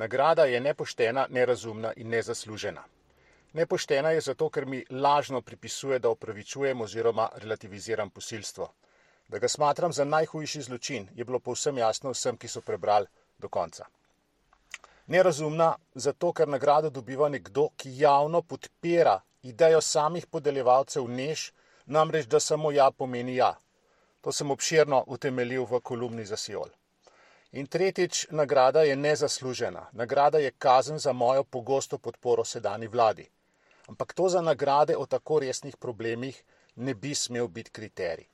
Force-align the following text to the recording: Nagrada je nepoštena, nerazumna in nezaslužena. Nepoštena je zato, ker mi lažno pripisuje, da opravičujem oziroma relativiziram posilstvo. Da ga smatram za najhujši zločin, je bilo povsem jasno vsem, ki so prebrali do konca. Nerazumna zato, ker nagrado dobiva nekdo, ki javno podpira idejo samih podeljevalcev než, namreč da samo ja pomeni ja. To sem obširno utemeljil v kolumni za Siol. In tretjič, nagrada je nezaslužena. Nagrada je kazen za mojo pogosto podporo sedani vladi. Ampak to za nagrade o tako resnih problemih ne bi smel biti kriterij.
Nagrada 0.00 0.44
je 0.44 0.60
nepoštena, 0.60 1.26
nerazumna 1.28 1.92
in 1.96 2.08
nezaslužena. 2.08 2.84
Nepoštena 3.52 4.10
je 4.10 4.20
zato, 4.20 4.48
ker 4.48 4.64
mi 4.66 4.84
lažno 4.90 5.42
pripisuje, 5.42 5.98
da 5.98 6.08
opravičujem 6.08 6.80
oziroma 6.80 7.28
relativiziram 7.42 8.10
posilstvo. 8.10 8.68
Da 9.28 9.38
ga 9.38 9.48
smatram 9.48 9.92
za 9.92 10.04
najhujši 10.04 10.62
zločin, 10.62 11.08
je 11.14 11.24
bilo 11.24 11.38
povsem 11.38 11.78
jasno 11.78 12.14
vsem, 12.14 12.38
ki 12.40 12.48
so 12.48 12.60
prebrali 12.60 13.06
do 13.38 13.48
konca. 13.48 13.84
Nerazumna 15.06 15.74
zato, 15.94 16.32
ker 16.32 16.48
nagrado 16.48 16.90
dobiva 16.90 17.28
nekdo, 17.28 17.68
ki 17.76 17.92
javno 18.00 18.40
podpira 18.42 19.20
idejo 19.42 19.80
samih 19.80 20.26
podeljevalcev 20.26 21.08
než, 21.08 21.50
namreč 21.86 22.26
da 22.26 22.40
samo 22.40 22.72
ja 22.72 22.90
pomeni 22.90 23.36
ja. 23.36 23.52
To 24.20 24.32
sem 24.32 24.50
obširno 24.50 25.04
utemeljil 25.06 25.68
v 25.68 25.80
kolumni 25.80 26.24
za 26.24 26.36
Siol. 26.36 26.72
In 27.52 27.66
tretjič, 27.66 28.26
nagrada 28.30 28.82
je 28.82 28.96
nezaslužena. 28.96 29.88
Nagrada 29.92 30.38
je 30.38 30.50
kazen 30.50 30.98
za 30.98 31.12
mojo 31.12 31.44
pogosto 31.44 31.98
podporo 31.98 32.44
sedani 32.44 32.86
vladi. 32.86 33.26
Ampak 33.88 34.12
to 34.12 34.28
za 34.28 34.40
nagrade 34.40 34.96
o 34.96 35.06
tako 35.06 35.38
resnih 35.38 35.76
problemih 35.76 36.44
ne 36.76 36.94
bi 36.94 37.14
smel 37.14 37.48
biti 37.48 37.70
kriterij. 37.70 38.26